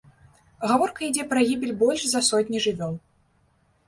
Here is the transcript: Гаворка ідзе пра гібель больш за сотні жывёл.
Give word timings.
Гаворка 0.69 1.01
ідзе 1.09 1.25
пра 1.33 1.43
гібель 1.49 1.75
больш 1.81 2.01
за 2.13 2.21
сотні 2.31 2.63
жывёл. 2.65 2.97